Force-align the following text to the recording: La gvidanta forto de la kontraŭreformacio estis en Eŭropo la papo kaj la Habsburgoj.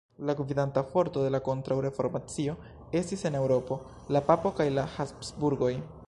La 0.17 0.33
gvidanta 0.37 0.81
forto 0.91 1.23
de 1.25 1.33
la 1.33 1.41
kontraŭreformacio 1.47 2.55
estis 3.01 3.25
en 3.31 3.37
Eŭropo 3.41 3.77
la 4.17 4.23
papo 4.31 4.53
kaj 4.61 4.67
la 4.79 4.87
Habsburgoj. 4.95 5.71